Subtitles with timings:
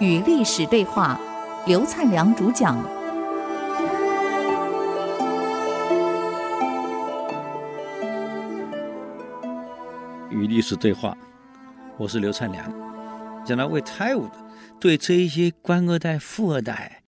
[0.00, 1.20] 与历史对话，
[1.66, 2.78] 刘灿良主讲。
[10.30, 11.16] 与历史对话，
[11.96, 12.72] 我是刘灿良。
[13.44, 14.34] 讲到为泰武的，
[14.78, 17.02] 对这一些官二代、富二代，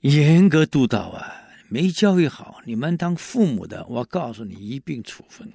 [0.00, 1.32] 严格督导啊，
[1.70, 5.50] 没教育好，你们当父母的，我告诉你，一并处分。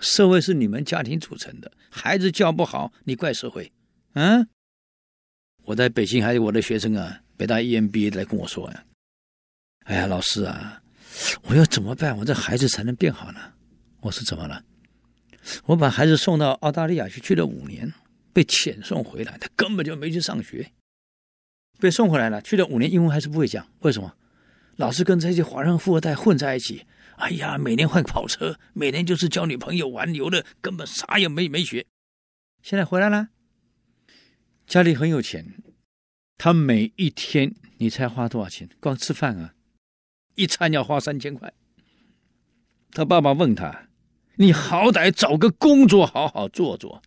[0.00, 3.70] 社会是你们家庭组成的，孩子教不好，你怪社会，
[4.14, 4.48] 嗯？
[5.64, 8.84] 我在北京还有我的学生啊，北大 EMBA 来跟我说呀、
[9.84, 10.82] ：“哎呀，老师啊，
[11.42, 12.16] 我要怎么办？
[12.16, 13.38] 我这孩子才能变好呢？”
[14.00, 14.64] 我说：“怎么了？
[15.66, 17.92] 我把孩子送到澳大利亚去，去了五年，
[18.32, 20.72] 被遣送回来，他根本就没去上学。
[21.78, 23.66] 被送回来了，去了五年，英文还是不会讲。
[23.80, 24.14] 为什么？
[24.76, 26.86] 老是跟这些华人富二代混在一起。
[27.20, 31.86] 哎呀，每年换跑车，每年就是交女朋友、玩游乐，根本啥也没没学。
[32.62, 33.28] 现在回来了。”
[34.66, 35.62] 家里很有钱，
[36.38, 38.68] 他每一天，你猜花多少钱？
[38.80, 39.54] 光吃饭啊，
[40.34, 41.52] 一餐要花三千块。
[42.92, 43.88] 他爸爸问他
[44.36, 47.02] ：“你好歹找个工作好好做做，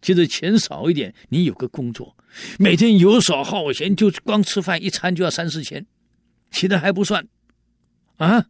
[0.00, 2.16] 其实钱少一点，你有个工作，
[2.58, 5.86] 每天游手好闲，就光吃饭一餐就要三四千，
[6.50, 7.28] 其他还不算。”
[8.16, 8.46] 啊！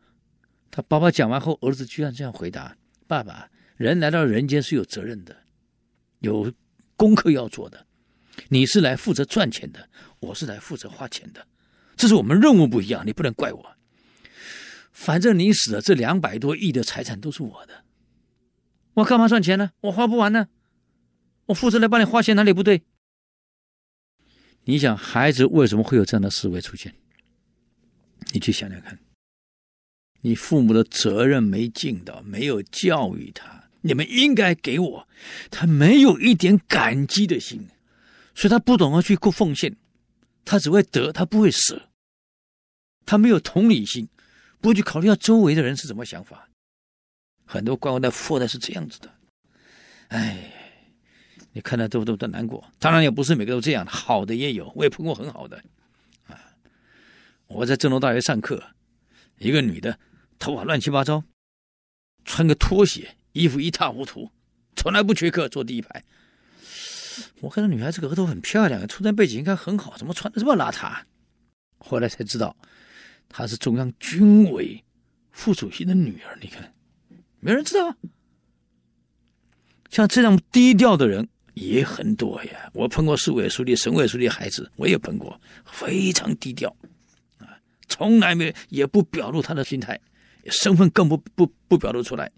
[0.74, 5.36] 他爸爸讲完后，儿子居然这样回答：“爸爸，人来到人间是有责任的，
[6.18, 6.52] 有
[6.96, 7.86] 功课要做的。”
[8.50, 11.46] 你是来负责赚钱的，我是来负责花钱的，
[11.94, 13.76] 这是我们任务不一样，你不能怪我。
[14.90, 17.84] 反正你死了，这两百多亿的财产都是我的，
[18.94, 19.70] 我干嘛赚钱呢？
[19.82, 20.48] 我花不完呢，
[21.46, 22.82] 我负责来帮你花钱，哪里不对？
[24.64, 26.92] 你想，孩子为什么会有这样的思维出现？
[28.32, 28.98] 你去想想看，
[30.24, 35.06] 你父母的责任没尽到，没有教育他，你们应该给我，
[35.50, 37.68] 他没有一点感激的心。
[38.34, 39.76] 所以他不懂得去过奉献，
[40.42, 41.90] 他只会得，他不会舍，
[43.04, 44.08] 他没有同理心，
[44.62, 46.48] 不会去考虑到周围的人是什么想法。
[47.44, 49.12] 很多官二代、富二代是这样子的，
[50.08, 50.50] 哎，
[51.52, 52.66] 你看到都都都难过。
[52.78, 55.62] 当然也不是每个都这样，好的也有，我也碰过很好的。
[56.26, 56.40] 啊，
[57.46, 58.60] 我在郑州大学上课，
[59.38, 59.98] 一个女的，
[60.38, 61.24] 头发乱七八糟，
[62.24, 64.30] 穿个拖鞋，衣服一塌糊涂，
[64.76, 66.02] 从来不缺课，坐第一排。
[67.40, 71.02] 我看到女孩子额头很漂亮，出身背景应该很好，怎么穿的这么邋遢？
[71.78, 72.56] 后来才知道，
[73.28, 74.82] 她是中央军委
[75.30, 76.36] 副主席的女儿。
[76.40, 76.74] 你看，
[77.40, 77.94] 没人知道。
[79.90, 82.68] 像这样低调的人也很多呀。
[82.72, 86.74] 我碰过市委书记、省委书记孩子，我也碰过，非常低调
[87.38, 90.00] 啊，从来没也不表露他的心态，
[90.50, 92.30] 身份更不不不表露出来，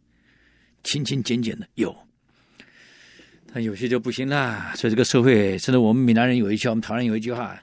[0.83, 1.97] 勤勤俭俭的有。
[3.53, 7.59] 但有些就不行啦，所以这个社会，甚至我们闽南人有一句，我们台湾人有一句话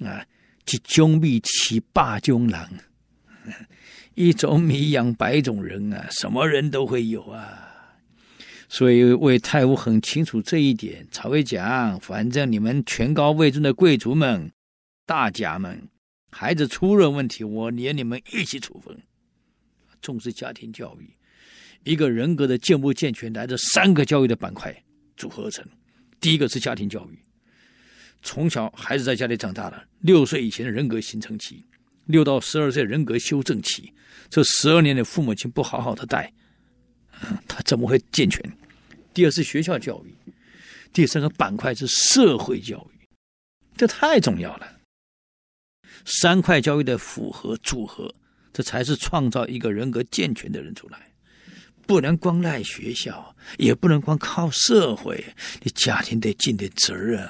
[0.00, 0.26] 啊，
[0.66, 2.68] 一种米养百种人，
[4.14, 7.62] 一种米养百种人啊，什么人都会有啊。
[8.68, 14.50] 所以魏太武很清楚这一点，才会讲，反正你们权高位重的贵族们、
[15.06, 15.88] 大家们，
[16.32, 18.98] 孩子出了问题，我连你们一起处分。
[20.06, 21.10] 重视家庭教育，
[21.82, 24.72] 一个人格的健不健全，来自三个教育的板块。
[25.16, 25.66] 组合成，
[26.20, 27.18] 第一个是家庭教育，
[28.22, 31.64] 从小孩子在家里长大了，六岁以前的人格形成期，
[32.04, 33.92] 六到十二岁人格修正期，
[34.30, 36.32] 这十二年的父母亲不好好的带，
[37.48, 38.40] 他怎么会健全？
[39.12, 40.14] 第二是学校教育，
[40.92, 43.08] 第三个板块是社会教育，
[43.76, 44.72] 这太重要了。
[46.04, 48.14] 三块教育的复合组合，
[48.56, 50.98] 这才是创造一个人格健全的人出来。
[51.86, 55.22] 不能光赖学校，也不能光靠社会，
[55.62, 57.28] 你家庭得尽点责任。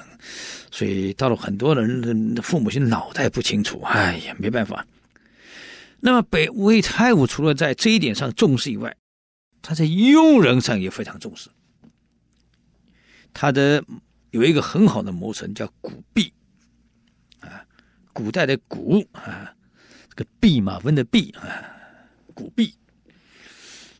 [0.71, 4.87] 所以到了很多人的父母亲脑袋不清楚，哎呀，没办法。
[5.99, 8.95] 那么北魏太武除了在这一点上重视以外，
[9.61, 11.49] 他在用人上也非常重视。
[13.33, 13.83] 他的
[14.31, 16.31] 有一个很好的谋臣叫古弼，
[17.41, 17.65] 啊，
[18.13, 19.53] 古代的古啊，
[20.17, 21.45] 个弼马温的弼啊，
[22.33, 22.73] 古弼。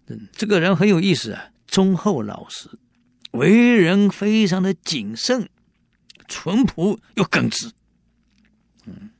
[0.08, 2.68] 嗯，这个人很有意思啊，忠厚老实，
[3.32, 5.48] 为人非常的谨慎、
[6.28, 7.72] 淳朴又耿直。
[8.86, 9.12] 嗯，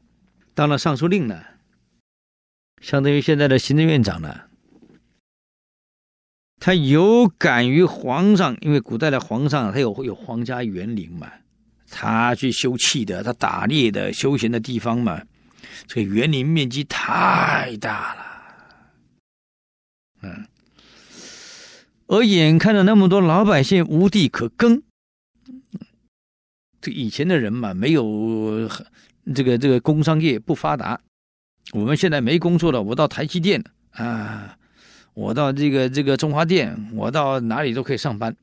[0.54, 1.44] 当了尚书令呢，
[2.82, 4.42] 相当于现在的行政院长呢。
[6.60, 11.32] 他有感于皇上，因为古代的皇上他有有皇家园林嘛，
[11.88, 15.22] 他去休憩的，他打猎的休闲的地方嘛，
[15.86, 18.26] 这园林面积太大了。
[20.22, 20.48] 嗯。
[22.08, 24.82] 而眼看着那么多老百姓无地可耕，
[26.80, 28.70] 这以前的人嘛，没有
[29.36, 31.02] 这个这个工商业不发达。
[31.74, 34.58] 我们现在没工作了，我到台积电啊，
[35.14, 38.34] 我到这个这个中华电，我到哪里都可以上班。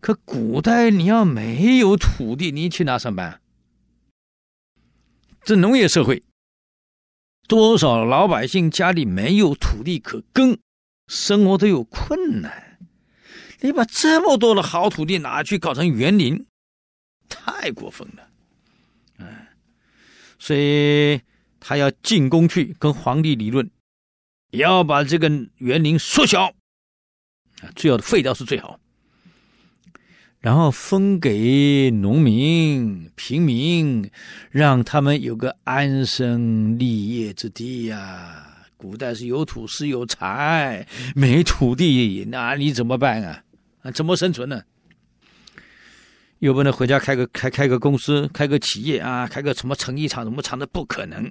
[0.00, 3.40] 可古代你要没有土地，你去哪上班？
[5.42, 6.22] 这农业社会，
[7.50, 10.56] 多少老百姓家里没有土地可耕，
[11.08, 12.78] 生活都有困难。
[13.58, 16.46] 你把这么多的好土地拿去搞成园林，
[17.28, 18.28] 太过分了。
[19.16, 19.48] 哎，
[20.38, 21.20] 所以
[21.58, 23.68] 他要进宫去跟皇帝理论，
[24.52, 26.44] 要把这个园林缩小，
[27.62, 28.78] 啊，最好的废掉是最好。
[30.40, 34.10] 然后分给农民、平民，
[34.50, 43.44] 让他们有个安身立业之地呀、古代是有土是有财，没土地那你怎么办啊？
[43.82, 44.62] 啊，怎么生存呢？
[46.38, 51.30] 又不能回家开个开开个公司，开个企业啊，开个什么成衣厂、什么厂的不可能。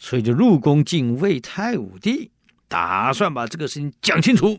[0.00, 2.32] 所以就入宫进魏太武帝，
[2.66, 4.58] 打算把这个事情讲清楚，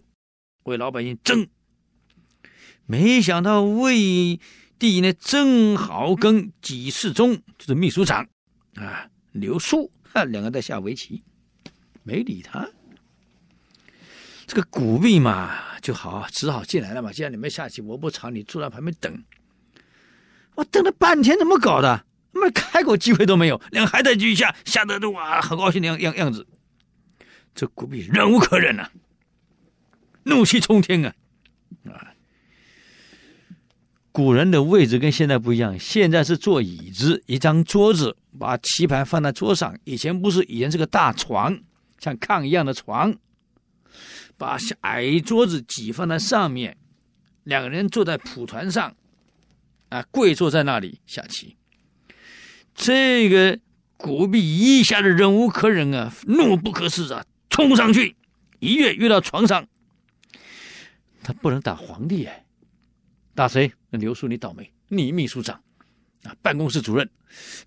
[0.64, 1.46] 为老百姓争。
[2.86, 4.40] 没想到魏
[4.78, 8.28] 帝呢，正好跟给事中就是秘书长
[8.76, 11.24] 啊刘肃啊两个在下围棋，
[12.04, 12.70] 没理他。
[14.46, 17.12] 这个古弼嘛就好，只好进来了嘛。
[17.12, 19.24] 既然你们下棋，我不吵，你坐在旁边等。
[20.54, 22.06] 我等了半天，怎么搞的？
[22.32, 26.46] 妈开口机会都没有，两个还在继续下，下得都哇很高兴的样样样子。
[27.56, 28.92] 这古弼忍无可忍了，
[30.26, 31.04] 怒气冲天！
[31.04, 31.16] 啊！
[34.16, 39.78] 古人的位置跟现在不一样，现在是坐椅子，一张桌子，把棋盘放在桌上。
[39.84, 41.60] 以前不是，以前是个大床，
[42.00, 43.14] 像炕一样的床，
[44.38, 46.78] 把矮桌子挤放在上面，
[47.44, 48.96] 两个人坐在蒲团上，
[49.90, 51.58] 啊，跪坐在那里下棋。
[52.74, 53.60] 这个
[53.98, 58.16] 古币一下子忍无可忍啊，怒不可遏啊，冲上去
[58.60, 59.68] 一跃跃到床上。
[61.22, 62.45] 他不能打皇帝哎。
[63.36, 63.72] 打谁？
[63.90, 64.72] 那刘肃，你倒霉！
[64.88, 65.62] 你秘书长
[66.24, 67.08] 啊，办公室主任，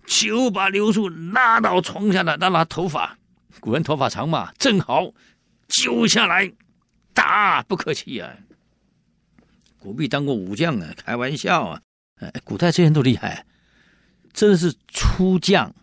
[0.07, 3.17] 就把刘肃拉到床下来，拉拉头发，
[3.59, 5.13] 古人头发长嘛，正好
[5.67, 6.51] 揪下来
[7.13, 8.33] 打，不客气啊。
[9.77, 11.81] 古弼当过武将啊，开玩笑啊，
[12.15, 13.45] 哎，古代这些人都厉害，
[14.33, 15.73] 真的是出将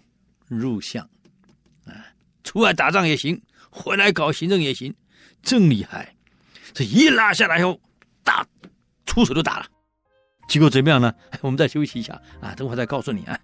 [0.49, 1.09] 入相
[1.85, 1.95] 啊，
[2.43, 3.41] 出来打仗也行，
[3.71, 4.93] 回来搞行政也行，
[5.43, 6.15] 真厉害。
[6.75, 7.81] 这一拉下来以后，
[8.25, 8.47] 打，
[9.07, 9.67] 出手就打了。
[10.47, 11.13] 结果怎么样呢？
[11.43, 13.39] 我们再休息一下啊，等会再告诉你啊。